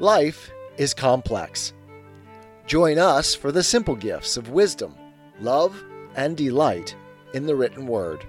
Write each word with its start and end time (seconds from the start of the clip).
Life 0.00 0.52
is 0.76 0.94
complex. 0.94 1.72
Join 2.68 2.98
us 2.98 3.34
for 3.34 3.50
the 3.50 3.64
simple 3.64 3.96
gifts 3.96 4.36
of 4.36 4.50
wisdom, 4.50 4.94
love, 5.40 5.82
and 6.14 6.36
delight 6.36 6.94
in 7.34 7.46
the 7.46 7.56
written 7.56 7.84
word. 7.88 8.24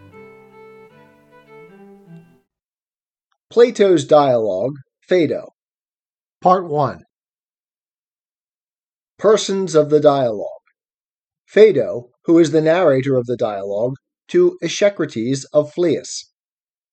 Plato's 3.52 4.04
Dialogue, 4.06 4.74
Phaedo. 5.02 5.50
Part 6.42 6.68
1 6.68 7.04
Persons 9.20 9.76
of 9.76 9.92
the 9.92 10.00
Dialogue. 10.00 10.48
Phaedo, 11.46 12.10
who 12.26 12.40
is 12.40 12.50
the 12.50 12.62
narrator 12.62 13.16
of 13.16 13.28
the 13.28 13.38
dialogue, 13.38 13.94
to 14.30 14.58
Echecrates 14.64 15.46
of 15.54 15.72
Phlius. 15.72 16.32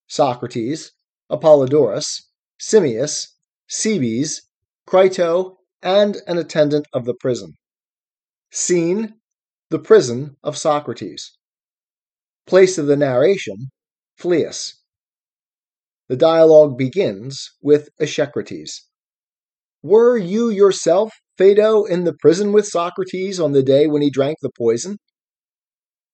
Socrates, 0.06 0.92
Apollodorus, 1.30 2.24
Simmias, 2.60 3.28
Cebes, 3.68 4.45
Crito, 4.86 5.58
and 5.82 6.22
an 6.28 6.38
attendant 6.38 6.86
of 6.92 7.04
the 7.06 7.14
prison. 7.14 7.54
Scene 8.52 9.14
The 9.70 9.80
prison 9.80 10.36
of 10.44 10.56
Socrates. 10.56 11.36
Place 12.46 12.78
of 12.78 12.86
the 12.86 12.96
narration 12.96 13.70
Phlius. 14.16 14.74
The 16.08 16.16
dialogue 16.16 16.78
begins 16.78 17.50
with 17.60 17.88
Echecrates. 17.98 18.88
Were 19.82 20.16
you 20.16 20.50
yourself, 20.50 21.12
Phaedo, 21.36 21.84
in 21.84 22.04
the 22.04 22.14
prison 22.14 22.52
with 22.52 22.68
Socrates 22.68 23.40
on 23.40 23.50
the 23.50 23.64
day 23.64 23.88
when 23.88 24.02
he 24.02 24.10
drank 24.10 24.38
the 24.40 24.52
poison? 24.56 24.98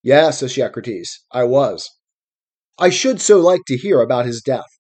Yes, 0.02 0.42
Echecrates, 0.42 1.24
I 1.30 1.44
was. 1.44 1.90
I 2.78 2.88
should 2.88 3.20
so 3.20 3.38
like 3.38 3.66
to 3.66 3.76
hear 3.76 4.00
about 4.00 4.24
his 4.24 4.40
death. 4.40 4.78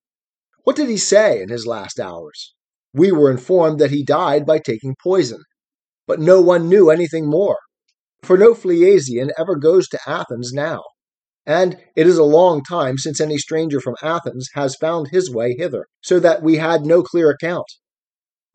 What 0.64 0.76
did 0.76 0.88
he 0.88 0.96
say 0.96 1.42
in 1.42 1.50
his 1.50 1.66
last 1.66 2.00
hours? 2.00 2.54
We 2.94 3.12
were 3.12 3.30
informed 3.30 3.78
that 3.80 3.90
he 3.90 4.04
died 4.04 4.44
by 4.44 4.58
taking 4.58 4.96
poison, 5.02 5.42
but 6.06 6.20
no 6.20 6.40
one 6.40 6.68
knew 6.68 6.90
anything 6.90 7.26
more. 7.26 7.58
For 8.22 8.36
no 8.36 8.54
Phliasian 8.54 9.30
ever 9.38 9.56
goes 9.56 9.88
to 9.88 9.98
Athens 10.06 10.52
now, 10.52 10.82
and 11.46 11.78
it 11.96 12.06
is 12.06 12.18
a 12.18 12.24
long 12.24 12.62
time 12.62 12.98
since 12.98 13.20
any 13.20 13.38
stranger 13.38 13.80
from 13.80 13.96
Athens 14.02 14.48
has 14.54 14.76
found 14.76 15.08
his 15.08 15.30
way 15.30 15.54
hither, 15.58 15.86
so 16.02 16.20
that 16.20 16.42
we 16.42 16.56
had 16.56 16.86
no 16.86 17.02
clear 17.02 17.30
account. 17.30 17.66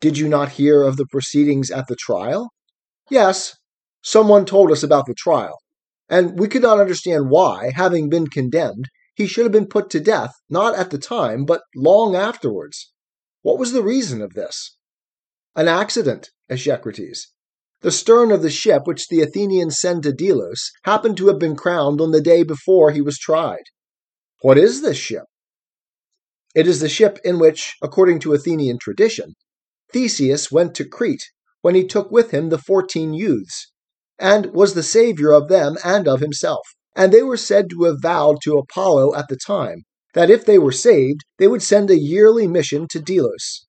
Did 0.00 0.16
you 0.16 0.28
not 0.28 0.52
hear 0.52 0.84
of 0.84 0.96
the 0.96 1.06
proceedings 1.10 1.70
at 1.70 1.88
the 1.88 1.96
trial? 1.96 2.50
Yes, 3.10 3.56
someone 4.02 4.44
told 4.46 4.70
us 4.70 4.82
about 4.82 5.06
the 5.06 5.14
trial, 5.14 5.58
and 6.08 6.38
we 6.38 6.48
could 6.48 6.62
not 6.62 6.80
understand 6.80 7.28
why, 7.28 7.72
having 7.74 8.08
been 8.08 8.28
condemned, 8.28 8.86
he 9.14 9.26
should 9.26 9.44
have 9.44 9.52
been 9.52 9.66
put 9.66 9.90
to 9.90 10.00
death, 10.00 10.32
not 10.48 10.76
at 10.76 10.90
the 10.90 10.98
time, 10.98 11.44
but 11.44 11.62
long 11.74 12.14
afterwards. 12.14 12.92
What 13.42 13.58
was 13.58 13.72
the 13.72 13.82
reason 13.82 14.20
of 14.20 14.34
this? 14.34 14.76
An 15.54 15.68
accident, 15.68 16.30
Echecrates. 16.48 17.32
The 17.80 17.92
stern 17.92 18.32
of 18.32 18.42
the 18.42 18.50
ship 18.50 18.82
which 18.86 19.08
the 19.08 19.22
Athenians 19.22 19.78
send 19.78 20.02
to 20.02 20.12
Delos 20.12 20.72
happened 20.82 21.16
to 21.18 21.28
have 21.28 21.38
been 21.38 21.54
crowned 21.54 22.00
on 22.00 22.10
the 22.10 22.20
day 22.20 22.42
before 22.42 22.90
he 22.90 23.00
was 23.00 23.18
tried. 23.18 23.62
What 24.42 24.58
is 24.58 24.82
this 24.82 24.96
ship? 24.96 25.24
It 26.54 26.66
is 26.66 26.80
the 26.80 26.88
ship 26.88 27.18
in 27.24 27.38
which, 27.38 27.76
according 27.80 28.18
to 28.20 28.32
Athenian 28.32 28.78
tradition, 28.80 29.34
Theseus 29.92 30.50
went 30.50 30.74
to 30.74 30.84
Crete 30.84 31.30
when 31.60 31.76
he 31.76 31.86
took 31.86 32.10
with 32.10 32.32
him 32.32 32.48
the 32.48 32.58
fourteen 32.58 33.14
youths, 33.14 33.70
and 34.18 34.46
was 34.46 34.74
the 34.74 34.82
savior 34.82 35.32
of 35.32 35.48
them 35.48 35.76
and 35.84 36.08
of 36.08 36.20
himself. 36.20 36.66
And 36.96 37.12
they 37.12 37.22
were 37.22 37.36
said 37.36 37.70
to 37.70 37.84
have 37.84 38.02
vowed 38.02 38.38
to 38.42 38.58
Apollo 38.58 39.14
at 39.14 39.28
the 39.28 39.36
time 39.36 39.84
that 40.14 40.30
if 40.30 40.44
they 40.44 40.58
were 40.58 40.72
saved, 40.72 41.20
they 41.38 41.48
would 41.48 41.62
send 41.62 41.90
a 41.90 41.98
yearly 41.98 42.46
mission 42.46 42.86
to 42.90 43.00
Delos. 43.00 43.66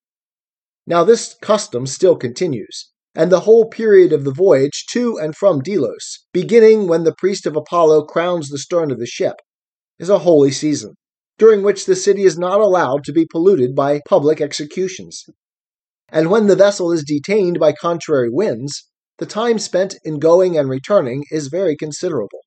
Now, 0.87 1.03
this 1.03 1.35
custom 1.41 1.85
still 1.85 2.15
continues, 2.15 2.89
and 3.15 3.31
the 3.31 3.41
whole 3.41 3.65
period 3.65 4.13
of 4.13 4.23
the 4.23 4.33
voyage 4.33 4.85
to 4.91 5.17
and 5.17 5.35
from 5.35 5.61
Delos, 5.61 6.25
beginning 6.33 6.87
when 6.87 7.03
the 7.03 7.15
priest 7.15 7.45
of 7.45 7.55
Apollo 7.55 8.03
crowns 8.05 8.49
the 8.49 8.57
stern 8.57 8.91
of 8.91 8.99
the 8.99 9.05
ship, 9.05 9.35
is 9.99 10.09
a 10.09 10.19
holy 10.19 10.51
season, 10.51 10.95
during 11.37 11.61
which 11.61 11.85
the 11.85 11.95
city 11.95 12.23
is 12.23 12.37
not 12.37 12.59
allowed 12.59 13.03
to 13.03 13.13
be 13.13 13.27
polluted 13.29 13.75
by 13.75 14.01
public 14.07 14.41
executions. 14.41 15.25
And 16.11 16.31
when 16.31 16.47
the 16.47 16.55
vessel 16.55 16.91
is 16.91 17.03
detained 17.03 17.59
by 17.59 17.73
contrary 17.73 18.29
winds, 18.31 18.89
the 19.19 19.25
time 19.25 19.59
spent 19.59 19.95
in 20.03 20.17
going 20.17 20.57
and 20.57 20.69
returning 20.69 21.23
is 21.29 21.49
very 21.49 21.75
considerable. 21.75 22.39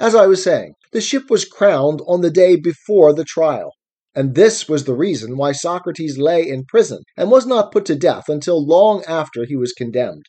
As 0.00 0.14
I 0.14 0.26
was 0.26 0.42
saying, 0.42 0.76
the 0.92 1.00
ship 1.02 1.28
was 1.28 1.44
crowned 1.44 2.00
on 2.06 2.22
the 2.22 2.30
day 2.30 2.56
before 2.56 3.12
the 3.12 3.22
trial, 3.22 3.74
and 4.14 4.34
this 4.34 4.66
was 4.66 4.84
the 4.84 4.94
reason 4.94 5.36
why 5.36 5.52
Socrates 5.52 6.16
lay 6.16 6.48
in 6.48 6.64
prison 6.64 7.02
and 7.18 7.30
was 7.30 7.44
not 7.44 7.70
put 7.70 7.84
to 7.84 7.94
death 7.94 8.26
until 8.30 8.64
long 8.64 9.04
after 9.04 9.44
he 9.44 9.56
was 9.56 9.74
condemned. 9.74 10.24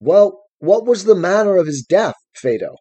Well, 0.00 0.42
what 0.58 0.86
was 0.86 1.04
the 1.04 1.14
manner 1.14 1.56
of 1.56 1.68
his 1.68 1.86
death, 1.88 2.16
Phaedo? 2.34 2.74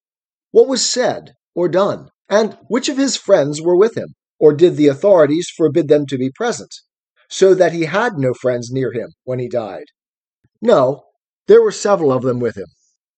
What 0.49 0.67
was 0.67 0.83
said 0.83 1.35
or 1.53 1.69
done? 1.69 2.09
And 2.27 2.57
which 2.69 2.89
of 2.89 2.97
his 2.97 3.15
friends 3.15 3.61
were 3.61 3.77
with 3.77 3.95
him? 3.95 4.15
Or 4.39 4.51
did 4.51 4.77
the 4.77 4.87
authorities 4.87 5.47
forbid 5.55 5.89
them 5.89 6.07
to 6.07 6.17
be 6.17 6.31
present, 6.33 6.73
so 7.29 7.53
that 7.53 7.71
he 7.71 7.85
had 7.85 8.17
no 8.17 8.33
friends 8.33 8.71
near 8.71 8.91
him 8.91 9.09
when 9.25 9.37
he 9.37 9.47
died? 9.47 9.85
No, 10.59 11.03
there 11.45 11.61
were 11.61 11.71
several 11.71 12.11
of 12.11 12.23
them 12.23 12.39
with 12.39 12.57
him, 12.57 12.72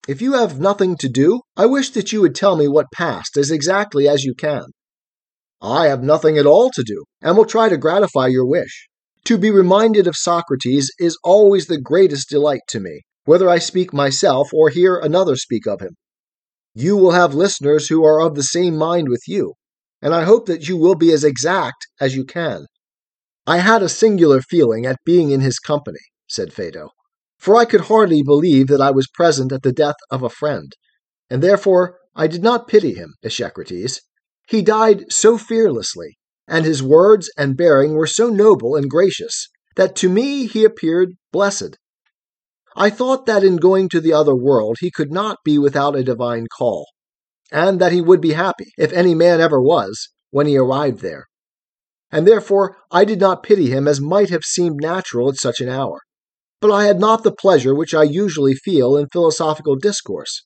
if 0.07 0.21
you 0.21 0.33
have 0.33 0.59
nothing 0.59 0.95
to 0.97 1.09
do, 1.09 1.41
I 1.57 1.65
wish 1.65 1.89
that 1.91 2.11
you 2.11 2.21
would 2.21 2.35
tell 2.35 2.55
me 2.55 2.67
what 2.67 2.91
passed 2.93 3.37
as 3.37 3.49
exactly 3.49 4.07
as 4.07 4.23
you 4.23 4.35
can. 4.35 4.65
I 5.61 5.87
have 5.87 6.03
nothing 6.03 6.37
at 6.37 6.45
all 6.45 6.69
to 6.71 6.83
do, 6.83 7.05
and 7.21 7.35
will 7.35 7.45
try 7.45 7.69
to 7.69 7.77
gratify 7.77 8.27
your 8.27 8.45
wish. 8.45 8.87
To 9.25 9.37
be 9.39 9.49
reminded 9.49 10.05
of 10.05 10.15
Socrates 10.15 10.91
is 10.99 11.17
always 11.23 11.65
the 11.65 11.81
greatest 11.81 12.29
delight 12.29 12.61
to 12.67 12.79
me, 12.79 13.01
whether 13.23 13.49
I 13.49 13.57
speak 13.57 13.93
myself 13.93 14.49
or 14.53 14.69
hear 14.69 14.97
another 14.97 15.35
speak 15.35 15.65
of 15.65 15.81
him. 15.81 15.95
You 16.75 16.97
will 16.97 17.11
have 17.11 17.33
listeners 17.33 17.87
who 17.87 18.05
are 18.05 18.21
of 18.21 18.35
the 18.35 18.43
same 18.43 18.77
mind 18.77 19.09
with 19.09 19.23
you, 19.27 19.53
and 20.03 20.13
I 20.13 20.23
hope 20.23 20.45
that 20.45 20.67
you 20.69 20.77
will 20.77 20.95
be 20.95 21.11
as 21.13 21.23
exact 21.23 21.87
as 21.99 22.15
you 22.15 22.25
can. 22.25 22.67
I 23.47 23.57
had 23.57 23.81
a 23.81 23.89
singular 23.89 24.41
feeling 24.41 24.85
at 24.85 24.97
being 25.03 25.31
in 25.31 25.41
his 25.41 25.57
company, 25.57 26.01
said 26.27 26.53
Phaedo 26.53 26.89
for 27.45 27.55
I 27.55 27.65
could 27.65 27.81
hardly 27.81 28.23
believe 28.23 28.65
that 28.69 28.81
I 28.81 28.89
was 28.89 29.07
present 29.07 29.51
at 29.51 29.61
the 29.61 29.71
death 29.71 29.97
of 30.09 30.23
a 30.23 30.29
friend, 30.29 30.73
and 31.29 31.43
therefore 31.43 31.99
I 32.15 32.25
did 32.25 32.41
not 32.41 32.67
pity 32.67 32.95
him, 32.95 33.13
Echecrates. 33.23 34.01
He 34.47 34.63
died 34.63 35.11
so 35.11 35.37
fearlessly, 35.37 36.17
and 36.47 36.65
his 36.65 36.81
words 36.81 37.29
and 37.37 37.55
bearing 37.55 37.93
were 37.93 38.07
so 38.07 38.31
noble 38.31 38.75
and 38.75 38.89
gracious, 38.89 39.47
that 39.75 39.95
to 39.97 40.09
me 40.09 40.47
he 40.47 40.63
appeared 40.63 41.11
blessed. 41.31 41.77
I 42.75 42.89
thought 42.89 43.27
that 43.27 43.43
in 43.43 43.57
going 43.57 43.89
to 43.89 44.01
the 44.01 44.13
other 44.13 44.35
world 44.35 44.77
he 44.79 44.89
could 44.89 45.11
not 45.11 45.37
be 45.45 45.59
without 45.59 45.95
a 45.95 46.03
divine 46.03 46.47
call, 46.57 46.87
and 47.51 47.79
that 47.79 47.91
he 47.91 48.01
would 48.01 48.21
be 48.21 48.33
happy, 48.33 48.71
if 48.75 48.91
any 48.91 49.13
man 49.13 49.39
ever 49.39 49.61
was, 49.61 50.09
when 50.31 50.47
he 50.47 50.57
arrived 50.57 51.01
there. 51.01 51.27
And 52.11 52.27
therefore 52.27 52.77
I 52.89 53.05
did 53.05 53.19
not 53.19 53.43
pity 53.43 53.69
him 53.69 53.87
as 53.87 54.01
might 54.01 54.31
have 54.31 54.43
seemed 54.43 54.81
natural 54.81 55.29
at 55.29 55.35
such 55.35 55.61
an 55.61 55.69
hour. 55.69 55.99
But 56.61 56.71
I 56.71 56.85
had 56.85 56.99
not 56.99 57.23
the 57.23 57.31
pleasure 57.31 57.75
which 57.75 57.93
I 57.93 58.03
usually 58.03 58.55
feel 58.55 58.95
in 58.95 59.07
philosophical 59.11 59.75
discourse, 59.75 60.43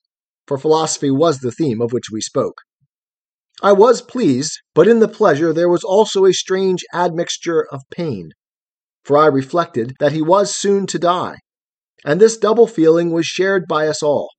for 0.47 0.57
philosophy 0.57 1.11
was 1.11 1.39
the 1.39 1.51
theme 1.51 1.81
of 1.81 1.93
which 1.93 2.09
we 2.11 2.21
spoke. 2.21 2.61
I 3.61 3.73
was 3.73 4.01
pleased, 4.01 4.59
but 4.73 4.87
in 4.87 4.99
the 4.99 5.07
pleasure 5.07 5.53
there 5.53 5.69
was 5.69 5.83
also 5.83 6.25
a 6.25 6.33
strange 6.33 6.83
admixture 6.93 7.67
of 7.71 7.81
pain, 7.91 8.31
for 9.03 9.17
I 9.17 9.27
reflected 9.27 9.93
that 9.99 10.13
he 10.13 10.21
was 10.21 10.55
soon 10.55 10.87
to 10.87 10.99
die, 10.99 11.37
and 12.05 12.19
this 12.19 12.37
double 12.37 12.67
feeling 12.67 13.11
was 13.11 13.25
shared 13.25 13.67
by 13.67 13.87
us 13.87 14.01
all. 14.01 14.29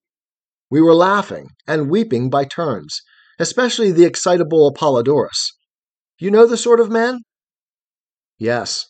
We 0.70 0.80
were 0.80 0.94
laughing 0.94 1.48
and 1.66 1.90
weeping 1.90 2.30
by 2.30 2.44
turns, 2.44 3.00
especially 3.38 3.90
the 3.90 4.04
excitable 4.04 4.72
Apollodorus. 4.72 5.52
You 6.18 6.30
know 6.30 6.46
the 6.46 6.56
sort 6.56 6.80
of 6.80 6.90
man? 6.90 7.20
Yes, 8.38 8.86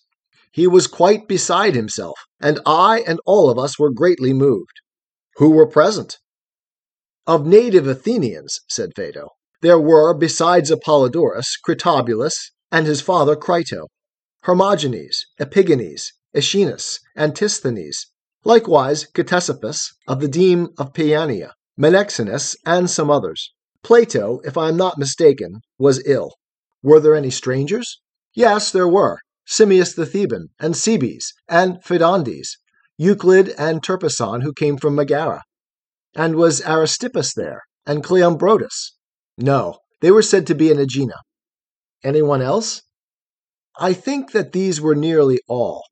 he 0.51 0.67
was 0.67 0.87
quite 0.87 1.29
beside 1.29 1.75
himself, 1.75 2.19
and 2.41 2.59
I 2.67 3.01
and 3.07 3.21
all 3.25 3.51
of 3.51 3.59
us 3.59 3.79
were 3.79 3.93
greatly 3.93 4.33
moved. 4.33 4.81
Who 5.37 5.51
were 5.51 5.67
present? 5.67 6.19
Of 7.27 7.47
native 7.47 7.87
Athenians, 7.87 8.61
said 8.69 8.91
Phaedo, 8.97 9.29
there 9.63 9.79
were, 9.79 10.15
besides 10.15 10.71
Apollodorus, 10.71 11.47
Critobulus, 11.65 12.35
and 12.73 12.87
his 12.87 13.01
father 13.01 13.37
Crito, 13.37 13.87
Hermogenes, 14.45 15.27
Epigenes, 15.39 16.13
Aeschines, 16.35 16.99
Antisthenes, 17.17 18.07
likewise 18.45 19.07
Ctesippus 19.15 19.93
of 20.09 20.21
the 20.21 20.29
deme 20.29 20.69
of 20.79 20.93
Paeania, 20.93 21.53
Menexenus, 21.79 22.57
and 22.65 22.91
some 22.91 23.11
others. 23.11 23.53
Plato, 23.83 24.41
if 24.45 24.57
I 24.57 24.69
am 24.69 24.77
not 24.77 24.99
mistaken, 24.99 25.61
was 25.79 26.03
ill. 26.07 26.35
Were 26.83 27.01
there 27.01 27.15
any 27.15 27.31
strangers? 27.31 28.01
Yes, 28.35 28.71
there 28.73 28.89
were. 28.89 29.21
Simmias 29.51 29.97
the 29.97 30.07
Theban, 30.07 30.49
and 30.61 30.77
Cebes, 30.77 31.33
and 31.49 31.83
Phaedondes, 31.83 32.57
Euclid 32.97 33.49
and 33.59 33.83
Terpsion, 33.83 34.43
who 34.43 34.53
came 34.53 34.77
from 34.77 34.95
Megara. 34.95 35.43
And 36.15 36.37
was 36.37 36.61
Aristippus 36.61 37.35
there, 37.35 37.63
and 37.85 38.05
Cleombrotus? 38.05 38.93
No, 39.37 39.79
they 40.01 40.11
were 40.11 40.23
said 40.23 40.47
to 40.47 40.55
be 40.55 40.71
in 40.71 40.79
Aegina. 40.79 41.17
Anyone 42.05 42.43
else? 42.43 42.83
I 43.79 43.93
think 43.93 44.33
that 44.33 44.53
these 44.53 44.81
were 44.81 44.95
nearly 44.95 45.41
all. 45.49 45.85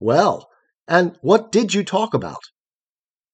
Well, 0.00 0.48
and 0.88 1.16
what 1.20 1.52
did 1.52 1.74
you 1.74 1.84
talk 1.84 2.14
about? 2.14 2.42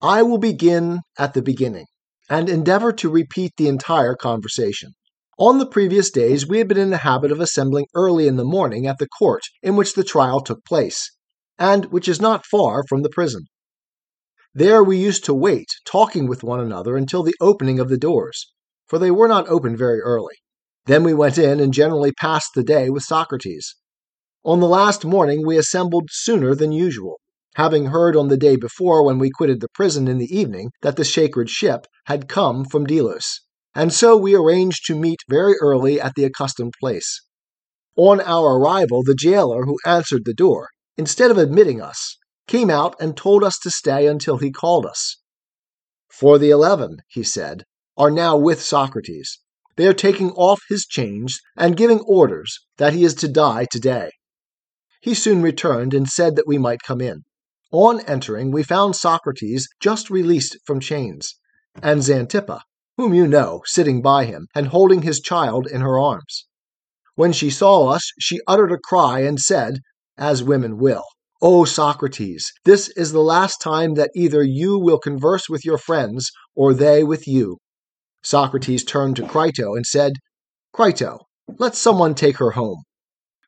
I 0.00 0.22
will 0.22 0.38
begin 0.38 1.00
at 1.18 1.34
the 1.34 1.42
beginning 1.42 1.86
and 2.28 2.48
endeavor 2.48 2.92
to 2.94 3.08
repeat 3.08 3.52
the 3.56 3.68
entire 3.68 4.14
conversation. 4.14 4.92
On 5.38 5.58
the 5.58 5.66
previous 5.66 6.10
days, 6.10 6.46
we 6.46 6.58
had 6.58 6.68
been 6.68 6.76
in 6.76 6.90
the 6.90 6.98
habit 6.98 7.32
of 7.32 7.40
assembling 7.40 7.86
early 7.94 8.26
in 8.26 8.36
the 8.36 8.44
morning 8.44 8.86
at 8.86 8.98
the 8.98 9.08
court 9.08 9.42
in 9.62 9.76
which 9.76 9.94
the 9.94 10.04
trial 10.04 10.40
took 10.40 10.62
place, 10.64 11.10
and 11.58 11.86
which 11.86 12.06
is 12.06 12.20
not 12.20 12.44
far 12.44 12.84
from 12.86 13.02
the 13.02 13.08
prison. 13.08 13.46
There 14.54 14.84
we 14.84 14.98
used 14.98 15.24
to 15.24 15.32
wait, 15.32 15.68
talking 15.86 16.26
with 16.26 16.42
one 16.42 16.60
another 16.60 16.98
until 16.98 17.22
the 17.22 17.34
opening 17.40 17.80
of 17.80 17.88
the 17.88 17.96
doors, 17.96 18.52
for 18.86 18.98
they 18.98 19.10
were 19.10 19.26
not 19.26 19.48
opened 19.48 19.78
very 19.78 20.00
early. 20.00 20.34
Then 20.84 21.02
we 21.02 21.14
went 21.14 21.38
in 21.38 21.60
and 21.60 21.72
generally 21.72 22.12
passed 22.12 22.50
the 22.54 22.62
day 22.62 22.90
with 22.90 23.02
Socrates. 23.02 23.74
On 24.44 24.60
the 24.60 24.68
last 24.68 25.02
morning 25.02 25.46
we 25.46 25.56
assembled 25.56 26.10
sooner 26.10 26.54
than 26.54 26.72
usual, 26.72 27.18
having 27.54 27.86
heard 27.86 28.16
on 28.16 28.28
the 28.28 28.36
day 28.36 28.56
before 28.56 29.02
when 29.02 29.18
we 29.18 29.30
quitted 29.30 29.60
the 29.60 29.68
prison 29.72 30.08
in 30.08 30.18
the 30.18 30.36
evening 30.36 30.72
that 30.82 30.96
the 30.96 31.04
sacred 31.06 31.48
ship 31.48 31.86
had 32.04 32.28
come 32.28 32.66
from 32.66 32.84
Delos, 32.84 33.40
and 33.74 33.92
so 33.92 34.16
we 34.16 34.34
arranged 34.34 34.84
to 34.86 34.94
meet 34.94 35.20
very 35.28 35.54
early 35.60 36.00
at 36.00 36.14
the 36.14 36.24
accustomed 36.24 36.74
place. 36.78 37.22
On 37.96 38.20
our 38.20 38.58
arrival, 38.58 39.02
the 39.02 39.14
jailer 39.14 39.64
who 39.64 39.78
answered 39.84 40.22
the 40.24 40.34
door, 40.34 40.68
instead 40.96 41.30
of 41.30 41.38
admitting 41.38 41.80
us, 41.80 42.16
came 42.46 42.70
out 42.70 42.94
and 43.00 43.16
told 43.16 43.44
us 43.44 43.58
to 43.58 43.70
stay 43.70 44.06
until 44.06 44.38
he 44.38 44.50
called 44.50 44.86
us. 44.86 45.18
For 46.10 46.38
the 46.38 46.50
eleven, 46.50 46.98
he 47.08 47.22
said, 47.22 47.64
are 47.96 48.10
now 48.10 48.36
with 48.36 48.62
Socrates. 48.62 49.38
They 49.76 49.86
are 49.86 49.94
taking 49.94 50.30
off 50.32 50.60
his 50.68 50.86
chains 50.86 51.40
and 51.56 51.76
giving 51.76 52.00
orders 52.00 52.58
that 52.76 52.92
he 52.92 53.04
is 53.04 53.14
to 53.16 53.28
die 53.28 53.66
today. 53.70 54.10
He 55.00 55.14
soon 55.14 55.42
returned 55.42 55.94
and 55.94 56.08
said 56.08 56.36
that 56.36 56.46
we 56.46 56.58
might 56.58 56.82
come 56.82 57.00
in. 57.00 57.22
On 57.70 58.00
entering, 58.00 58.50
we 58.50 58.62
found 58.62 58.96
Socrates 58.96 59.68
just 59.80 60.10
released 60.10 60.58
from 60.66 60.78
chains, 60.78 61.34
and 61.82 62.02
Xanthippe, 62.02 62.60
whom 62.96 63.14
you 63.14 63.26
know, 63.26 63.62
sitting 63.64 64.02
by 64.02 64.24
him 64.24 64.46
and 64.54 64.68
holding 64.68 65.02
his 65.02 65.20
child 65.20 65.66
in 65.66 65.80
her 65.80 65.98
arms. 65.98 66.46
When 67.14 67.32
she 67.32 67.50
saw 67.50 67.88
us, 67.88 68.10
she 68.18 68.40
uttered 68.46 68.72
a 68.72 68.78
cry 68.78 69.20
and 69.20 69.38
said, 69.38 69.78
as 70.16 70.42
women 70.42 70.78
will, 70.78 71.04
O 71.40 71.64
Socrates, 71.64 72.52
this 72.64 72.88
is 72.90 73.12
the 73.12 73.20
last 73.20 73.60
time 73.60 73.94
that 73.94 74.10
either 74.14 74.42
you 74.42 74.78
will 74.78 74.98
converse 74.98 75.48
with 75.48 75.64
your 75.64 75.78
friends 75.78 76.30
or 76.54 76.72
they 76.72 77.02
with 77.02 77.26
you. 77.26 77.58
Socrates 78.22 78.84
turned 78.84 79.16
to 79.16 79.26
Crito 79.26 79.74
and 79.74 79.84
said, 79.84 80.12
Crito, 80.72 81.18
let 81.58 81.74
someone 81.74 82.14
take 82.14 82.36
her 82.36 82.52
home. 82.52 82.84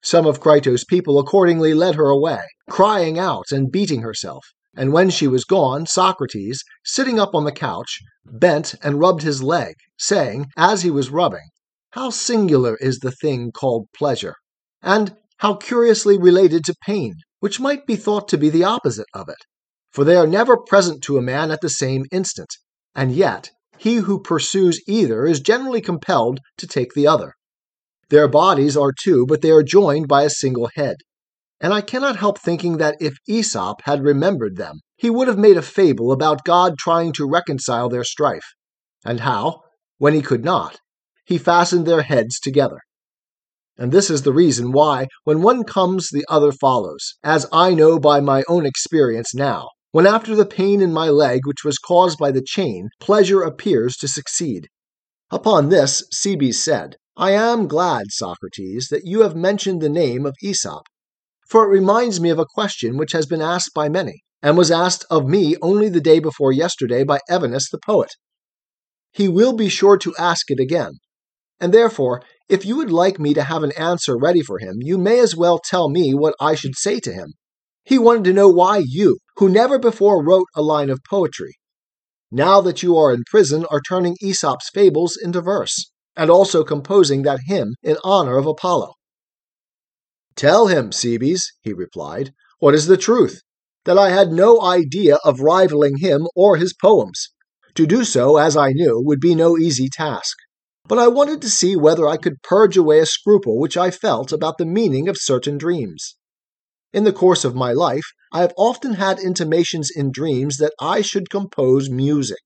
Some 0.02 0.26
of 0.26 0.40
Crito's 0.40 0.84
people 0.84 1.18
accordingly 1.18 1.72
led 1.72 1.94
her 1.94 2.08
away, 2.08 2.40
crying 2.68 3.18
out 3.18 3.52
and 3.52 3.70
beating 3.70 4.02
herself. 4.02 4.44
And 4.76 4.92
when 4.92 5.10
she 5.10 5.28
was 5.28 5.44
gone, 5.44 5.86
Socrates, 5.86 6.64
sitting 6.84 7.20
up 7.20 7.34
on 7.34 7.44
the 7.44 7.52
couch, 7.52 8.00
bent 8.24 8.74
and 8.82 8.98
rubbed 8.98 9.22
his 9.22 9.42
leg, 9.42 9.74
saying, 9.98 10.46
as 10.56 10.82
he 10.82 10.90
was 10.90 11.10
rubbing, 11.10 11.48
How 11.92 12.10
singular 12.10 12.76
is 12.76 12.98
the 12.98 13.12
thing 13.12 13.52
called 13.52 13.86
pleasure, 13.96 14.34
and 14.82 15.16
how 15.38 15.54
curiously 15.54 16.18
related 16.18 16.64
to 16.64 16.74
pain, 16.84 17.14
which 17.40 17.60
might 17.60 17.86
be 17.86 17.96
thought 17.96 18.28
to 18.28 18.38
be 18.38 18.50
the 18.50 18.64
opposite 18.64 19.06
of 19.14 19.28
it. 19.28 19.38
For 19.92 20.02
they 20.02 20.16
are 20.16 20.26
never 20.26 20.56
present 20.56 21.02
to 21.04 21.18
a 21.18 21.22
man 21.22 21.50
at 21.50 21.60
the 21.60 21.68
same 21.68 22.04
instant, 22.10 22.50
and 22.94 23.12
yet 23.12 23.50
he 23.78 23.96
who 23.96 24.20
pursues 24.20 24.80
either 24.88 25.26
is 25.26 25.40
generally 25.40 25.80
compelled 25.80 26.40
to 26.58 26.66
take 26.66 26.94
the 26.94 27.06
other. 27.06 27.34
Their 28.08 28.28
bodies 28.28 28.76
are 28.76 28.92
two, 28.92 29.26
but 29.26 29.40
they 29.40 29.50
are 29.50 29.62
joined 29.62 30.08
by 30.08 30.22
a 30.22 30.30
single 30.30 30.70
head. 30.74 30.96
And 31.64 31.72
I 31.72 31.80
cannot 31.80 32.16
help 32.16 32.38
thinking 32.38 32.76
that 32.76 32.98
if 33.00 33.16
Aesop 33.26 33.80
had 33.84 34.04
remembered 34.04 34.58
them, 34.58 34.80
he 34.96 35.08
would 35.08 35.28
have 35.28 35.38
made 35.38 35.56
a 35.56 35.62
fable 35.62 36.12
about 36.12 36.44
God 36.44 36.76
trying 36.76 37.10
to 37.14 37.26
reconcile 37.26 37.88
their 37.88 38.04
strife, 38.04 38.44
and 39.02 39.20
how, 39.20 39.62
when 39.96 40.12
he 40.12 40.20
could 40.20 40.44
not, 40.44 40.76
he 41.24 41.38
fastened 41.38 41.86
their 41.86 42.02
heads 42.02 42.38
together. 42.38 42.80
And 43.78 43.92
this 43.92 44.10
is 44.10 44.24
the 44.24 44.32
reason 44.34 44.72
why, 44.72 45.06
when 45.22 45.40
one 45.40 45.64
comes, 45.64 46.10
the 46.10 46.26
other 46.28 46.52
follows, 46.52 47.14
as 47.24 47.46
I 47.50 47.72
know 47.72 47.98
by 47.98 48.20
my 48.20 48.44
own 48.46 48.66
experience 48.66 49.34
now. 49.34 49.70
When 49.90 50.06
after 50.06 50.36
the 50.36 50.44
pain 50.44 50.82
in 50.82 50.92
my 50.92 51.08
leg, 51.08 51.46
which 51.46 51.64
was 51.64 51.78
caused 51.78 52.18
by 52.18 52.30
the 52.30 52.44
chain, 52.46 52.90
pleasure 53.00 53.40
appears 53.40 53.96
to 54.00 54.06
succeed. 54.06 54.68
Upon 55.30 55.70
this, 55.70 56.06
Cebes 56.12 56.62
said, 56.62 56.96
I 57.16 57.30
am 57.30 57.68
glad, 57.68 58.08
Socrates, 58.10 58.88
that 58.90 59.06
you 59.06 59.22
have 59.22 59.34
mentioned 59.34 59.80
the 59.80 59.88
name 59.88 60.26
of 60.26 60.34
Aesop, 60.42 60.82
for 61.48 61.64
it 61.64 61.68
reminds 61.68 62.20
me 62.20 62.30
of 62.30 62.38
a 62.38 62.46
question 62.46 62.96
which 62.96 63.12
has 63.12 63.26
been 63.26 63.42
asked 63.42 63.72
by 63.74 63.88
many, 63.88 64.22
and 64.42 64.56
was 64.56 64.70
asked 64.70 65.04
of 65.10 65.28
me 65.28 65.56
only 65.62 65.88
the 65.88 66.00
day 66.00 66.18
before 66.18 66.52
yesterday 66.52 67.04
by 67.04 67.20
Evenus 67.28 67.70
the 67.70 67.78
poet. 67.78 68.10
He 69.12 69.28
will 69.28 69.52
be 69.52 69.68
sure 69.68 69.96
to 69.98 70.14
ask 70.18 70.50
it 70.50 70.60
again, 70.60 70.92
and 71.60 71.72
therefore, 71.72 72.22
if 72.48 72.64
you 72.64 72.76
would 72.76 72.90
like 72.90 73.18
me 73.18 73.32
to 73.34 73.44
have 73.44 73.62
an 73.62 73.72
answer 73.72 74.16
ready 74.18 74.42
for 74.42 74.58
him, 74.58 74.76
you 74.80 74.98
may 74.98 75.20
as 75.20 75.36
well 75.36 75.58
tell 75.58 75.88
me 75.88 76.12
what 76.12 76.34
I 76.40 76.54
should 76.54 76.76
say 76.76 77.00
to 77.00 77.12
him. 77.12 77.34
He 77.84 77.98
wanted 77.98 78.24
to 78.24 78.32
know 78.32 78.48
why 78.48 78.82
you, 78.84 79.18
who 79.36 79.48
never 79.48 79.78
before 79.78 80.24
wrote 80.24 80.46
a 80.54 80.62
line 80.62 80.90
of 80.90 81.00
poetry, 81.08 81.54
now 82.30 82.60
that 82.62 82.82
you 82.82 82.96
are 82.96 83.12
in 83.12 83.22
prison, 83.30 83.64
are 83.70 83.80
turning 83.80 84.16
Aesop's 84.20 84.68
fables 84.74 85.16
into 85.16 85.40
verse 85.40 85.92
and 86.16 86.30
also 86.30 86.64
composing 86.64 87.22
that 87.22 87.40
hymn 87.46 87.74
in 87.82 87.96
honor 88.02 88.38
of 88.38 88.46
Apollo. 88.46 88.94
Tell 90.36 90.66
him, 90.66 90.90
Cebes, 90.90 91.52
he 91.62 91.72
replied, 91.72 92.32
what 92.58 92.74
is 92.74 92.86
the 92.86 92.96
truth, 92.96 93.40
that 93.84 93.98
I 93.98 94.10
had 94.10 94.32
no 94.32 94.60
idea 94.60 95.18
of 95.24 95.40
rivaling 95.40 95.98
him 95.98 96.26
or 96.34 96.56
his 96.56 96.74
poems. 96.74 97.30
To 97.74 97.86
do 97.86 98.04
so, 98.04 98.36
as 98.36 98.56
I 98.56 98.72
knew, 98.72 99.00
would 99.00 99.20
be 99.20 99.34
no 99.34 99.56
easy 99.58 99.88
task. 99.88 100.36
But 100.86 100.98
I 100.98 101.08
wanted 101.08 101.40
to 101.42 101.50
see 101.50 101.76
whether 101.76 102.06
I 102.06 102.16
could 102.16 102.42
purge 102.42 102.76
away 102.76 103.00
a 103.00 103.06
scruple 103.06 103.58
which 103.58 103.76
I 103.76 103.90
felt 103.90 104.32
about 104.32 104.58
the 104.58 104.66
meaning 104.66 105.08
of 105.08 105.18
certain 105.18 105.56
dreams. 105.56 106.16
In 106.92 107.04
the 107.04 107.12
course 107.12 107.44
of 107.44 107.54
my 107.54 107.72
life, 107.72 108.04
I 108.32 108.40
have 108.40 108.54
often 108.56 108.94
had 108.94 109.18
intimations 109.18 109.90
in 109.94 110.12
dreams 110.12 110.56
that 110.58 110.72
I 110.80 111.00
should 111.00 111.30
compose 111.30 111.90
music. 111.90 112.42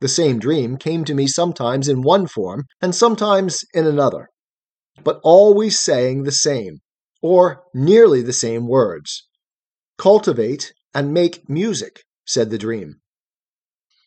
The 0.00 0.08
same 0.08 0.38
dream 0.38 0.76
came 0.76 1.04
to 1.04 1.14
me 1.14 1.26
sometimes 1.26 1.88
in 1.88 2.02
one 2.02 2.26
form 2.26 2.64
and 2.80 2.94
sometimes 2.94 3.64
in 3.72 3.86
another, 3.86 4.28
but 5.02 5.20
always 5.22 5.78
saying 5.78 6.22
the 6.22 6.32
same, 6.32 6.80
or 7.26 7.64
nearly 7.74 8.22
the 8.22 8.32
same 8.32 8.68
words. 8.68 9.26
Cultivate 9.98 10.72
and 10.94 11.12
make 11.12 11.48
music, 11.48 12.04
said 12.24 12.50
the 12.50 12.58
dream. 12.58 13.00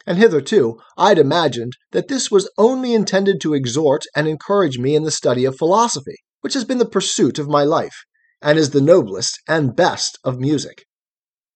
And 0.08 0.18
hitherto 0.18 0.80
I'd 0.98 1.20
imagined 1.20 1.74
that 1.92 2.08
this 2.08 2.32
was 2.32 2.50
only 2.58 2.94
intended 2.94 3.42
to 3.42 3.54
exhort 3.54 4.04
and 4.16 4.26
encourage 4.26 4.80
me 4.80 4.96
in 4.96 5.04
the 5.04 5.12
study 5.12 5.44
of 5.44 5.58
philosophy, 5.58 6.16
which 6.40 6.54
has 6.54 6.64
been 6.64 6.78
the 6.78 6.86
pursuit 6.86 7.38
of 7.38 7.50
my 7.50 7.64
life, 7.64 8.06
and 8.42 8.58
is 8.58 8.70
the 8.70 8.80
noblest 8.80 9.38
and 9.50 9.76
best 9.76 10.18
of 10.24 10.40
music. 10.40 10.86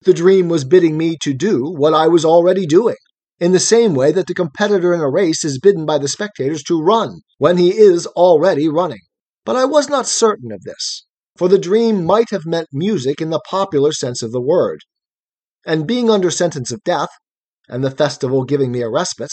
The 0.02 0.14
dream 0.14 0.50
was 0.50 0.66
bidding 0.66 0.98
me 0.98 1.18
to 1.22 1.34
do 1.34 1.72
what 1.72 1.94
I 1.94 2.08
was 2.10 2.26
already 2.26 2.66
doing 2.66 2.98
in 3.40 3.54
the 3.54 3.60
same 3.60 3.96
way 3.96 4.12
that 4.12 4.28
the 4.28 4.34
competitor 4.34 4.94
in 4.94 5.00
a 5.00 5.10
race 5.10 5.46
is 5.46 5.60
bidden 5.60 5.86
by 5.86 5.98
the 5.98 6.10
spectators 6.10 6.62
to 6.64 6.82
run 6.82 7.22
when 7.38 7.58
he 7.58 7.70
is 7.70 8.06
already 8.08 8.68
running. 8.68 9.00
But 9.46 9.56
I 9.56 9.64
was 9.64 9.88
not 9.88 10.08
certain 10.08 10.52
of 10.52 10.64
this, 10.64 11.06
for 11.38 11.48
the 11.48 11.58
dream 11.58 12.06
might 12.06 12.30
have 12.30 12.46
meant 12.46 12.68
music 12.72 13.22
in 13.22 13.30
the 13.30 13.42
popular 13.50 13.92
sense 13.92 14.22
of 14.22 14.32
the 14.32 14.42
word. 14.42 14.80
And 15.66 15.88
being 15.88 16.10
under 16.10 16.30
sentence 16.30 16.72
of 16.72 16.84
death, 16.84 17.10
and 17.68 17.84
the 17.84 17.92
festival 17.92 18.44
giving 18.44 18.72
me 18.72 18.82
a 18.82 18.90
respite, 18.90 19.32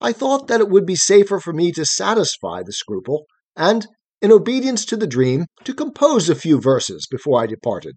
I 0.00 0.12
thought 0.12 0.46
that 0.48 0.60
it 0.60 0.68
would 0.68 0.86
be 0.86 0.96
safer 0.96 1.40
for 1.40 1.52
me 1.52 1.72
to 1.72 1.84
satisfy 1.84 2.62
the 2.62 2.72
scruple, 2.72 3.24
and, 3.56 3.86
in 4.22 4.30
obedience 4.32 4.84
to 4.86 4.96
the 4.96 5.06
dream, 5.06 5.46
to 5.64 5.74
compose 5.74 6.28
a 6.28 6.34
few 6.34 6.60
verses 6.60 7.06
before 7.10 7.42
I 7.42 7.46
departed. 7.46 7.96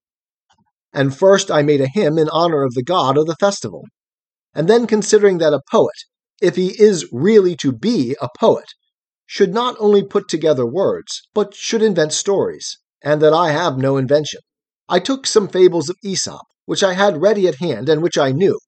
And 0.91 1.15
first 1.15 1.51
I 1.51 1.61
made 1.61 1.81
a 1.81 1.87
hymn 1.87 2.17
in 2.17 2.29
honor 2.29 2.63
of 2.63 2.73
the 2.73 2.83
god 2.83 3.17
of 3.17 3.27
the 3.27 3.35
festival, 3.39 3.83
and 4.53 4.67
then 4.67 4.87
considering 4.87 5.37
that 5.37 5.53
a 5.53 5.61
poet, 5.71 5.95
if 6.41 6.55
he 6.55 6.69
is 6.81 7.07
really 7.11 7.55
to 7.57 7.71
be 7.71 8.15
a 8.21 8.29
poet, 8.39 8.65
should 9.25 9.53
not 9.53 9.75
only 9.79 10.03
put 10.03 10.27
together 10.27 10.65
words, 10.65 11.21
but 11.33 11.53
should 11.53 11.83
invent 11.83 12.13
stories, 12.13 12.77
and 13.03 13.21
that 13.21 13.33
I 13.33 13.51
have 13.51 13.77
no 13.77 13.97
invention. 13.97 14.41
I 14.87 14.99
took 14.99 15.25
some 15.25 15.47
fables 15.47 15.89
of 15.89 15.97
Aesop, 16.03 16.45
which 16.65 16.83
I 16.83 16.93
had 16.93 17.21
ready 17.21 17.47
at 17.47 17.55
hand 17.55 17.89
and 17.89 18.01
which 18.01 18.17
I 18.17 18.31
knew, 18.31 18.59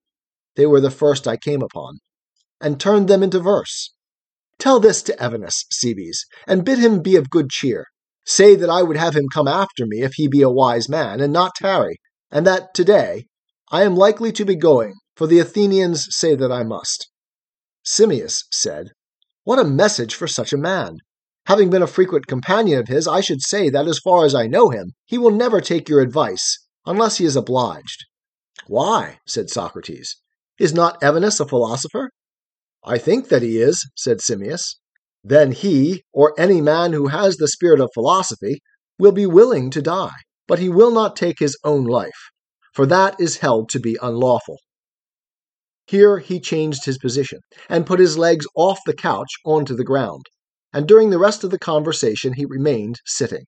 they 0.56 0.66
were 0.66 0.82
the 0.82 0.92
first 0.92 1.28
I 1.28 1.38
came 1.38 1.62
upon, 1.62 2.00
and 2.60 2.80
turned 2.80 3.08
them 3.08 3.24
into 3.24 3.40
verse. 3.40 3.94
Tell 4.60 4.80
this 4.80 5.02
to 5.04 5.22
Evenus, 5.22 5.66
Cebes, 5.72 6.26
and 6.46 6.66
bid 6.66 6.80
him 6.80 7.02
be 7.02 7.16
of 7.16 7.30
good 7.30 7.50
cheer. 7.50 7.88
Say 8.26 8.56
that 8.56 8.70
I 8.70 8.84
would 8.84 8.98
have 8.98 9.16
him 9.16 9.26
come 9.34 9.48
after 9.48 9.86
me 9.88 10.02
if 10.02 10.14
he 10.14 10.28
be 10.28 10.42
a 10.42 10.50
wise 10.50 10.88
man, 10.88 11.20
and 11.20 11.34
not 11.34 11.56
tarry, 11.56 11.98
and 12.30 12.46
that 12.46 12.74
today 12.74 13.26
I 13.72 13.84
am 13.84 13.96
likely 13.96 14.32
to 14.34 14.46
be 14.46 14.56
going 14.56 14.94
for 15.16 15.28
the 15.28 15.40
Athenians 15.40 16.08
say 16.10 16.36
that 16.36 16.52
I 16.52 16.64
must. 16.64 17.10
Simmias 17.86 18.44
said, 18.52 18.90
What 19.44 19.60
a 19.60 19.64
message 19.64 20.16
for 20.16 20.28
such 20.28 20.52
a 20.54 20.58
man! 20.58 20.98
Having 21.48 21.70
been 21.72 21.82
a 21.82 21.88
frequent 21.88 22.28
companion 22.28 22.80
of 22.80 22.88
his, 22.88 23.08
I 23.08 23.22
should 23.22 23.42
say 23.42 23.70
that 23.70 23.88
as 23.88 24.00
far 24.00 24.26
as 24.26 24.36
I 24.36 24.48
know 24.48 24.70
him, 24.70 24.94
he 25.06 25.18
will 25.18 25.32
never 25.32 25.60
take 25.60 25.90
your 25.90 26.02
advice, 26.02 26.58
unless 26.86 27.18
he 27.18 27.26
is 27.26 27.36
obliged. 27.36 28.06
Why? 28.68 29.20
said 29.26 29.50
Socrates. 29.50 30.18
Is 30.60 30.74
not 30.74 31.02
Evenus 31.02 31.40
a 31.40 31.48
philosopher? 31.48 32.12
I 32.84 32.98
think 32.98 33.30
that 33.30 33.42
he 33.42 33.58
is, 33.58 33.90
said 33.96 34.22
Simmias. 34.22 34.76
Then 35.24 35.52
he, 35.52 36.04
or 36.14 36.34
any 36.40 36.62
man 36.62 36.94
who 36.94 37.08
has 37.08 37.38
the 37.38 37.48
spirit 37.48 37.80
of 37.80 37.90
philosophy, 37.94 38.62
will 39.00 39.12
be 39.12 39.26
willing 39.26 39.72
to 39.72 39.82
die, 39.82 40.18
but 40.48 40.60
he 40.60 40.70
will 40.70 40.92
not 40.92 41.16
take 41.16 41.40
his 41.40 41.58
own 41.64 41.86
life, 41.86 42.30
for 42.74 42.86
that 42.86 43.20
is 43.20 43.38
held 43.38 43.70
to 43.70 43.80
be 43.80 43.98
unlawful. 44.02 44.58
Here 45.86 46.20
he 46.20 46.40
changed 46.40 46.86
his 46.86 46.98
position, 46.98 47.40
and 47.68 47.86
put 47.86 48.00
his 48.00 48.18
legs 48.18 48.46
off 48.56 48.80
the 48.86 48.94
couch 48.94 49.30
onto 49.46 49.76
the 49.76 49.84
ground, 49.84 50.26
and 50.74 50.88
during 50.88 51.10
the 51.10 51.20
rest 51.20 51.44
of 51.44 51.52
the 51.52 51.60
conversation 51.60 52.34
he 52.34 52.46
remained 52.46 53.02
sitting. 53.06 53.46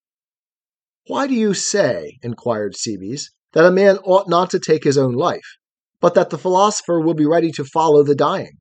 Why 1.08 1.28
do 1.28 1.34
you 1.34 1.54
say, 1.54 2.18
inquired 2.22 2.76
Cebes, 2.76 3.32
that 3.54 3.66
a 3.66 3.72
man 3.72 3.98
ought 4.00 4.30
not 4.30 4.50
to 4.52 4.60
take 4.60 4.84
his 4.84 4.98
own 4.98 5.14
life, 5.14 5.58
but 6.00 6.14
that 6.16 6.30
the 6.30 6.38
philosopher 6.38 7.00
will 7.00 7.14
be 7.14 7.26
ready 7.26 7.52
to 7.52 7.66
follow 7.66 8.04
the 8.04 8.16
dying? 8.16 8.58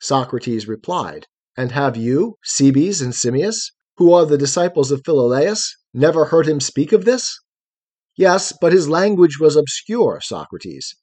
Socrates 0.00 0.66
replied, 0.66 1.26
And 1.56 1.72
have 1.72 1.96
you, 1.96 2.36
Cebes 2.44 3.02
and 3.02 3.12
Simmias, 3.12 3.72
who 3.96 4.12
are 4.12 4.24
the 4.24 4.38
disciples 4.38 4.90
of 4.90 5.02
Philolaus, 5.02 5.60
never 5.92 6.26
heard 6.26 6.46
him 6.46 6.60
speak 6.60 6.92
of 6.92 7.04
this? 7.04 7.38
Yes, 8.16 8.52
but 8.60 8.72
his 8.72 8.88
language 8.88 9.38
was 9.38 9.56
obscure, 9.56 10.20
Socrates. 10.22 10.94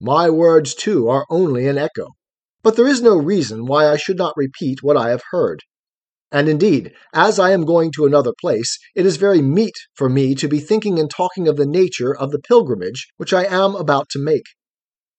My 0.00 0.30
words, 0.30 0.74
too, 0.74 1.08
are 1.08 1.26
only 1.30 1.66
an 1.68 1.78
echo. 1.78 2.08
But 2.62 2.76
there 2.76 2.88
is 2.88 3.02
no 3.02 3.16
reason 3.16 3.66
why 3.66 3.88
I 3.88 3.96
should 3.96 4.16
not 4.16 4.36
repeat 4.36 4.82
what 4.82 4.96
I 4.96 5.10
have 5.10 5.22
heard. 5.30 5.60
And 6.34 6.48
indeed, 6.48 6.92
as 7.12 7.38
I 7.38 7.52
am 7.52 7.64
going 7.64 7.92
to 7.92 8.06
another 8.06 8.32
place, 8.40 8.76
it 8.96 9.06
is 9.06 9.18
very 9.18 9.40
meet 9.40 9.76
for 9.94 10.08
me 10.08 10.34
to 10.34 10.48
be 10.48 10.58
thinking 10.58 10.98
and 10.98 11.08
talking 11.08 11.46
of 11.46 11.56
the 11.56 11.64
nature 11.64 12.12
of 12.12 12.32
the 12.32 12.40
pilgrimage 12.40 13.06
which 13.18 13.32
I 13.32 13.44
am 13.44 13.76
about 13.76 14.08
to 14.10 14.18
make. 14.18 14.42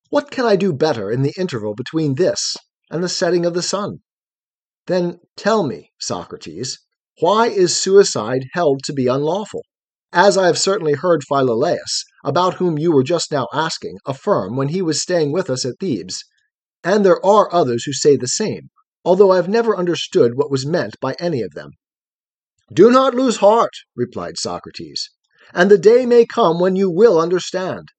What 0.10 0.30
can 0.30 0.44
I 0.44 0.58
do 0.58 0.74
better 0.74 1.10
in 1.10 1.22
the 1.22 1.34
interval 1.38 1.74
between 1.74 2.16
this 2.16 2.58
and 2.92 3.02
the 3.02 3.08
setting 3.08 3.46
of 3.46 3.54
the 3.54 3.62
sun? 3.62 4.00
Then 4.88 5.20
tell 5.38 5.64
me, 5.64 5.94
Socrates, 6.02 6.80
why 7.22 7.48
is 7.48 7.74
suicide 7.74 8.48
held 8.52 8.84
to 8.84 8.92
be 8.92 9.08
unlawful? 9.08 9.62
As 10.12 10.38
I 10.38 10.48
have 10.48 10.60
certainly 10.60 10.96
heard 10.96 11.24
Philolaus, 11.24 12.04
about 12.26 12.56
whom 12.56 12.78
you 12.78 12.92
were 12.92 13.04
just 13.04 13.32
now 13.32 13.48
asking, 13.54 14.00
affirm 14.06 14.58
when 14.58 14.68
he 14.68 14.82
was 14.82 15.02
staying 15.02 15.32
with 15.32 15.50
us 15.50 15.64
at 15.64 15.80
Thebes, 15.80 16.26
and 16.84 17.06
there 17.06 17.26
are 17.26 17.48
others 17.54 17.86
who 17.86 17.94
say 17.94 18.18
the 18.18 18.28
same 18.28 18.70
although 19.06 19.32
I 19.32 19.38
have 19.38 19.48
never 19.48 19.78
understood 19.78 20.36
what 20.36 20.52
was 20.52 20.66
meant 20.66 21.00
by 21.00 21.16
any 21.20 21.42
of 21.42 21.54
them. 21.54 21.72
Do 22.74 22.90
not 22.90 23.14
lose 23.14 23.38
heart, 23.38 23.74
replied 23.96 24.38
Socrates, 24.38 25.10
and 25.54 25.70
the 25.70 25.78
day 25.78 26.06
may 26.06 26.26
come 26.26 26.60
when 26.60 26.76
you 26.76 26.90
will 26.90 27.20
understand. 27.20 27.90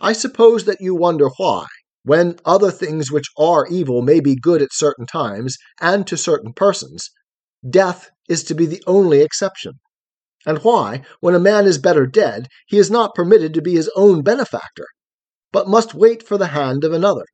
I 0.00 0.14
suppose 0.14 0.64
that 0.64 0.80
you 0.80 0.94
wonder 0.94 1.28
why, 1.36 1.66
when 2.02 2.38
other 2.46 2.70
things 2.70 3.12
which 3.12 3.28
are 3.38 3.66
evil 3.66 4.00
may 4.00 4.20
be 4.20 4.34
good 4.34 4.62
at 4.62 4.72
certain 4.72 5.04
times 5.04 5.58
and 5.80 6.06
to 6.06 6.16
certain 6.16 6.54
persons, 6.54 7.10
death 7.68 8.08
is 8.28 8.42
to 8.44 8.54
be 8.54 8.64
the 8.64 8.82
only 8.86 9.20
exception. 9.20 9.74
And 10.46 10.58
why, 10.64 11.02
when 11.20 11.34
a 11.34 11.38
man 11.38 11.66
is 11.66 11.76
better 11.76 12.06
dead, 12.06 12.48
he 12.66 12.78
is 12.78 12.90
not 12.90 13.14
permitted 13.14 13.52
to 13.52 13.60
be 13.60 13.74
his 13.74 13.90
own 13.94 14.22
benefactor, 14.22 14.86
but 15.52 15.68
must 15.68 15.92
wait 15.92 16.26
for 16.26 16.38
the 16.38 16.46
hand 16.46 16.82
of 16.82 16.94
another. 16.94 17.26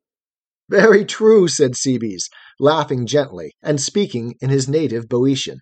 Very 0.68 1.04
true, 1.04 1.46
said 1.46 1.76
Cebes, 1.76 2.28
laughing 2.58 3.06
gently, 3.06 3.52
and 3.62 3.80
speaking 3.80 4.34
in 4.40 4.50
his 4.50 4.68
native 4.68 5.08
Boeotian. 5.08 5.60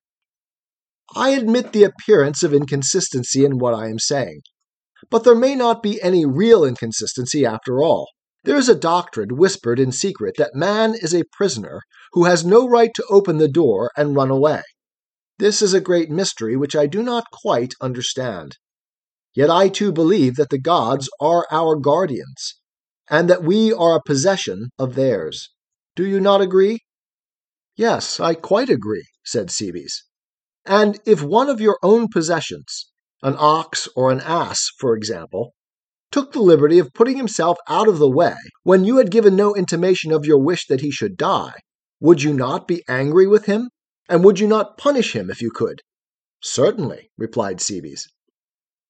I 1.14 1.30
admit 1.30 1.72
the 1.72 1.84
appearance 1.84 2.42
of 2.42 2.54
inconsistency 2.54 3.44
in 3.44 3.58
what 3.58 3.74
I 3.74 3.88
am 3.88 3.98
saying. 3.98 4.40
But 5.10 5.24
there 5.24 5.34
may 5.34 5.54
not 5.54 5.82
be 5.82 6.00
any 6.00 6.24
real 6.24 6.64
inconsistency 6.64 7.44
after 7.44 7.82
all. 7.82 8.08
There 8.44 8.56
is 8.56 8.70
a 8.70 8.74
doctrine 8.74 9.36
whispered 9.36 9.78
in 9.78 9.92
secret 9.92 10.36
that 10.38 10.54
man 10.54 10.94
is 10.94 11.14
a 11.14 11.24
prisoner 11.32 11.82
who 12.12 12.24
has 12.24 12.44
no 12.44 12.66
right 12.66 12.92
to 12.94 13.06
open 13.10 13.36
the 13.38 13.48
door 13.48 13.90
and 13.96 14.16
run 14.16 14.30
away. 14.30 14.62
This 15.38 15.60
is 15.60 15.74
a 15.74 15.80
great 15.80 16.10
mystery 16.10 16.56
which 16.56 16.74
I 16.74 16.86
do 16.86 17.02
not 17.02 17.24
quite 17.30 17.74
understand. 17.80 18.56
Yet 19.34 19.50
I 19.50 19.68
too 19.68 19.92
believe 19.92 20.36
that 20.36 20.50
the 20.50 20.60
gods 20.60 21.10
are 21.20 21.46
our 21.50 21.76
guardians, 21.76 22.54
and 23.10 23.28
that 23.28 23.42
we 23.42 23.72
are 23.72 23.96
a 23.96 24.02
possession 24.04 24.70
of 24.78 24.94
theirs. 24.94 25.50
Do 25.96 26.06
you 26.06 26.20
not 26.20 26.40
agree? 26.40 26.80
Yes, 27.76 28.20
I 28.20 28.34
quite 28.34 28.68
agree, 28.68 29.04
said 29.24 29.50
Cebes. 29.50 30.04
And 30.64 31.00
if 31.04 31.22
one 31.22 31.48
of 31.48 31.60
your 31.60 31.78
own 31.82 32.08
possessions, 32.08 32.90
an 33.22 33.36
ox 33.38 33.88
or 33.96 34.10
an 34.10 34.20
ass, 34.20 34.68
for 34.78 34.96
example, 34.96 35.54
took 36.10 36.32
the 36.32 36.40
liberty 36.40 36.78
of 36.78 36.92
putting 36.94 37.16
himself 37.16 37.58
out 37.68 37.88
of 37.88 37.98
the 37.98 38.08
way 38.08 38.36
when 38.62 38.84
you 38.84 38.98
had 38.98 39.10
given 39.10 39.34
no 39.34 39.54
intimation 39.54 40.12
of 40.12 40.24
your 40.24 40.38
wish 40.38 40.66
that 40.66 40.80
he 40.80 40.90
should 40.90 41.16
die, 41.16 41.54
would 42.00 42.22
you 42.22 42.32
not 42.32 42.68
be 42.68 42.84
angry 42.88 43.26
with 43.26 43.46
him? 43.46 43.70
And 44.08 44.22
would 44.22 44.38
you 44.38 44.46
not 44.46 44.76
punish 44.76 45.16
him 45.16 45.30
if 45.30 45.40
you 45.40 45.50
could? 45.50 45.80
Certainly, 46.42 47.10
replied 47.16 47.60
Cebes. 47.60 48.06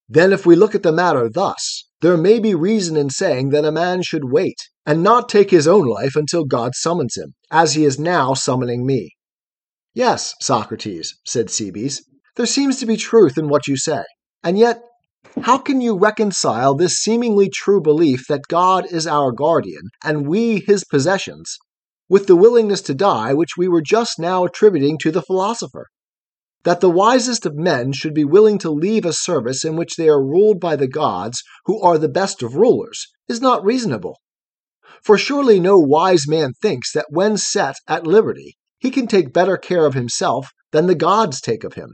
Then, 0.08 0.32
if 0.32 0.44
we 0.44 0.56
look 0.56 0.74
at 0.74 0.82
the 0.82 0.92
matter 0.92 1.30
thus, 1.30 1.88
there 2.04 2.18
may 2.18 2.38
be 2.38 2.54
reason 2.54 2.98
in 2.98 3.08
saying 3.08 3.48
that 3.48 3.64
a 3.64 3.72
man 3.72 4.02
should 4.02 4.30
wait 4.30 4.58
and 4.84 5.02
not 5.02 5.26
take 5.26 5.50
his 5.50 5.66
own 5.66 5.86
life 5.86 6.14
until 6.16 6.44
God 6.44 6.72
summons 6.74 7.16
him, 7.16 7.32
as 7.50 7.72
he 7.72 7.86
is 7.86 7.98
now 7.98 8.34
summoning 8.34 8.84
me. 8.84 9.12
Yes, 9.94 10.34
Socrates, 10.38 11.18
said 11.24 11.48
Cebes, 11.48 12.04
there 12.36 12.44
seems 12.44 12.78
to 12.80 12.84
be 12.84 12.98
truth 12.98 13.38
in 13.38 13.48
what 13.48 13.66
you 13.66 13.78
say. 13.78 14.02
And 14.42 14.58
yet, 14.58 14.82
how 15.44 15.56
can 15.56 15.80
you 15.80 15.96
reconcile 15.96 16.74
this 16.74 16.98
seemingly 16.98 17.48
true 17.48 17.80
belief 17.80 18.26
that 18.28 18.48
God 18.50 18.84
is 18.92 19.06
our 19.06 19.32
guardian 19.32 19.88
and 20.04 20.28
we 20.28 20.62
his 20.66 20.84
possessions 20.84 21.56
with 22.10 22.26
the 22.26 22.36
willingness 22.36 22.82
to 22.82 22.94
die 22.94 23.32
which 23.32 23.56
we 23.56 23.66
were 23.66 23.80
just 23.80 24.18
now 24.18 24.44
attributing 24.44 24.98
to 24.98 25.10
the 25.10 25.22
philosopher? 25.22 25.86
That 26.64 26.80
the 26.80 26.90
wisest 26.90 27.46
of 27.46 27.54
men 27.54 27.92
should 27.92 28.14
be 28.14 28.24
willing 28.24 28.58
to 28.58 28.70
leave 28.70 29.04
a 29.04 29.12
service 29.12 29.64
in 29.64 29.76
which 29.76 29.96
they 29.96 30.08
are 30.08 30.22
ruled 30.22 30.58
by 30.58 30.74
the 30.76 30.88
gods, 30.88 31.42
who 31.66 31.80
are 31.80 31.98
the 31.98 32.08
best 32.08 32.42
of 32.42 32.56
rulers, 32.56 33.06
is 33.28 33.40
not 33.40 33.64
reasonable. 33.64 34.18
For 35.02 35.16
surely 35.18 35.60
no 35.60 35.78
wise 35.78 36.26
man 36.26 36.52
thinks 36.60 36.92
that 36.92 37.06
when 37.10 37.36
set 37.36 37.76
at 37.86 38.06
liberty, 38.06 38.56
he 38.78 38.90
can 38.90 39.06
take 39.06 39.32
better 39.32 39.56
care 39.56 39.86
of 39.86 39.94
himself 39.94 40.50
than 40.72 40.86
the 40.86 40.94
gods 40.94 41.40
take 41.40 41.64
of 41.64 41.74
him. 41.74 41.90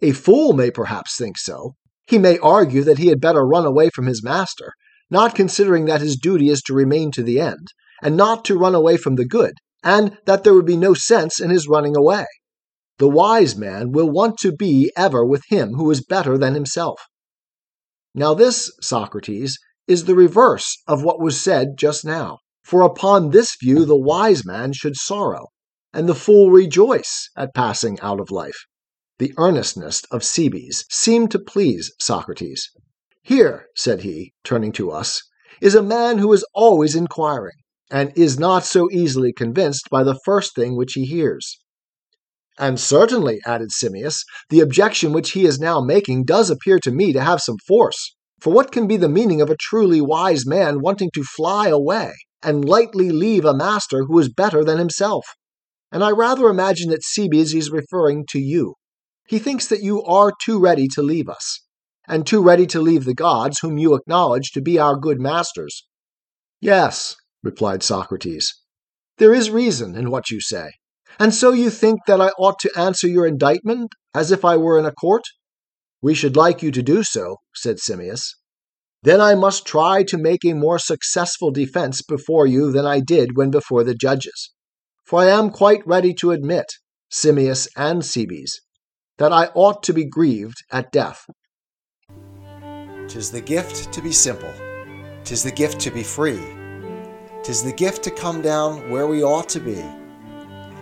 A 0.00 0.12
fool 0.12 0.52
may 0.52 0.70
perhaps 0.70 1.16
think 1.16 1.36
so. 1.36 1.74
He 2.06 2.18
may 2.18 2.38
argue 2.38 2.84
that 2.84 2.98
he 2.98 3.08
had 3.08 3.20
better 3.20 3.44
run 3.44 3.66
away 3.66 3.90
from 3.90 4.06
his 4.06 4.22
master, 4.22 4.72
not 5.10 5.34
considering 5.34 5.86
that 5.86 6.00
his 6.00 6.16
duty 6.16 6.48
is 6.48 6.62
to 6.62 6.74
remain 6.74 7.10
to 7.12 7.22
the 7.22 7.40
end, 7.40 7.68
and 8.02 8.16
not 8.16 8.44
to 8.44 8.58
run 8.58 8.74
away 8.74 8.96
from 8.96 9.16
the 9.16 9.24
good, 9.24 9.54
and 9.82 10.18
that 10.26 10.44
there 10.44 10.54
would 10.54 10.66
be 10.66 10.76
no 10.76 10.94
sense 10.94 11.40
in 11.40 11.50
his 11.50 11.68
running 11.68 11.96
away. 11.96 12.26
The 12.98 13.08
wise 13.08 13.56
man 13.56 13.92
will 13.92 14.10
want 14.10 14.38
to 14.38 14.52
be 14.52 14.90
ever 14.96 15.24
with 15.24 15.42
him 15.48 15.74
who 15.74 15.90
is 15.90 16.04
better 16.04 16.38
than 16.38 16.54
himself. 16.54 17.00
Now, 18.14 18.32
this, 18.32 18.72
Socrates, 18.80 19.58
is 19.86 20.04
the 20.04 20.14
reverse 20.14 20.82
of 20.88 21.02
what 21.02 21.20
was 21.20 21.40
said 21.40 21.76
just 21.76 22.04
now. 22.04 22.38
For 22.64 22.82
upon 22.82 23.30
this 23.30 23.54
view 23.62 23.84
the 23.84 23.96
wise 23.96 24.44
man 24.44 24.72
should 24.72 24.96
sorrow, 24.96 25.48
and 25.92 26.08
the 26.08 26.14
fool 26.14 26.50
rejoice 26.50 27.28
at 27.36 27.54
passing 27.54 28.00
out 28.00 28.18
of 28.18 28.30
life. 28.30 28.64
The 29.18 29.32
earnestness 29.36 30.02
of 30.10 30.24
Cebes 30.24 30.84
seemed 30.90 31.30
to 31.30 31.38
please 31.38 31.92
Socrates. 32.00 32.70
Here, 33.22 33.66
said 33.76 34.02
he, 34.02 34.32
turning 34.42 34.72
to 34.72 34.90
us, 34.90 35.22
is 35.60 35.74
a 35.74 35.82
man 35.82 36.18
who 36.18 36.32
is 36.32 36.44
always 36.54 36.94
inquiring, 36.94 37.56
and 37.90 38.12
is 38.16 38.38
not 38.38 38.64
so 38.64 38.90
easily 38.90 39.32
convinced 39.32 39.88
by 39.90 40.02
the 40.02 40.18
first 40.24 40.54
thing 40.54 40.76
which 40.76 40.94
he 40.94 41.04
hears. 41.04 41.58
And 42.58 42.80
certainly, 42.80 43.40
added 43.44 43.70
Simmias, 43.70 44.24
the 44.48 44.60
objection 44.60 45.12
which 45.12 45.32
he 45.32 45.44
is 45.44 45.58
now 45.58 45.80
making 45.80 46.24
does 46.24 46.48
appear 46.48 46.78
to 46.80 46.90
me 46.90 47.12
to 47.12 47.20
have 47.20 47.40
some 47.40 47.58
force. 47.66 48.14
For 48.40 48.52
what 48.52 48.72
can 48.72 48.86
be 48.86 48.96
the 48.96 49.08
meaning 49.08 49.40
of 49.40 49.50
a 49.50 49.56
truly 49.56 50.00
wise 50.00 50.46
man 50.46 50.80
wanting 50.80 51.10
to 51.14 51.22
fly 51.22 51.68
away 51.68 52.12
and 52.42 52.64
lightly 52.64 53.10
leave 53.10 53.44
a 53.44 53.56
master 53.56 54.04
who 54.04 54.18
is 54.18 54.32
better 54.32 54.64
than 54.64 54.78
himself? 54.78 55.26
And 55.92 56.02
I 56.02 56.10
rather 56.10 56.48
imagine 56.48 56.90
that 56.90 57.04
Cebes 57.04 57.54
is 57.54 57.70
referring 57.70 58.24
to 58.30 58.38
you. 58.38 58.74
He 59.26 59.38
thinks 59.38 59.66
that 59.68 59.82
you 59.82 60.02
are 60.02 60.32
too 60.44 60.58
ready 60.58 60.88
to 60.88 61.02
leave 61.02 61.28
us, 61.28 61.60
and 62.06 62.26
too 62.26 62.42
ready 62.42 62.66
to 62.66 62.80
leave 62.80 63.04
the 63.04 63.14
gods 63.14 63.58
whom 63.60 63.78
you 63.78 63.94
acknowledge 63.94 64.52
to 64.52 64.60
be 64.60 64.78
our 64.78 64.96
good 64.96 65.20
masters. 65.20 65.86
Yes, 66.60 67.16
replied 67.42 67.82
Socrates. 67.82 68.54
There 69.18 69.34
is 69.34 69.50
reason 69.50 69.96
in 69.96 70.10
what 70.10 70.30
you 70.30 70.40
say. 70.40 70.70
And 71.18 71.34
so 71.34 71.52
you 71.52 71.70
think 71.70 72.00
that 72.06 72.20
I 72.20 72.28
ought 72.38 72.58
to 72.60 72.78
answer 72.78 73.08
your 73.08 73.26
indictment 73.26 73.92
as 74.14 74.30
if 74.30 74.44
I 74.44 74.56
were 74.56 74.78
in 74.78 74.84
a 74.84 74.92
court? 74.92 75.24
We 76.02 76.14
should 76.14 76.36
like 76.36 76.62
you 76.62 76.70
to 76.72 76.82
do 76.82 77.02
so, 77.02 77.36
said 77.54 77.78
Simmias. 77.78 78.34
Then 79.02 79.20
I 79.20 79.34
must 79.34 79.66
try 79.66 80.02
to 80.04 80.18
make 80.18 80.44
a 80.44 80.52
more 80.52 80.78
successful 80.78 81.50
defense 81.50 82.02
before 82.02 82.46
you 82.46 82.72
than 82.72 82.84
I 82.86 83.00
did 83.00 83.36
when 83.36 83.50
before 83.50 83.84
the 83.84 83.94
judges. 83.94 84.52
For 85.04 85.20
I 85.20 85.26
am 85.26 85.50
quite 85.50 85.86
ready 85.86 86.12
to 86.14 86.32
admit, 86.32 86.66
Simmias 87.10 87.68
and 87.76 88.04
Cebes, 88.04 88.60
that 89.18 89.32
I 89.32 89.46
ought 89.54 89.82
to 89.84 89.92
be 89.92 90.04
grieved 90.04 90.56
at 90.72 90.90
death. 90.92 91.24
Tis 93.08 93.30
the 93.30 93.40
gift 93.40 93.92
to 93.92 94.02
be 94.02 94.12
simple, 94.12 94.52
tis 95.24 95.44
the 95.44 95.52
gift 95.52 95.80
to 95.80 95.90
be 95.90 96.02
free, 96.02 96.44
tis 97.44 97.62
the 97.62 97.72
gift 97.72 98.02
to 98.04 98.10
come 98.10 98.42
down 98.42 98.90
where 98.90 99.06
we 99.06 99.22
ought 99.22 99.48
to 99.50 99.60
be. 99.60 99.82